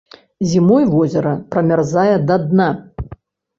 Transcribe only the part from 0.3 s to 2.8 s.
Зімой возера прамярзае да дна.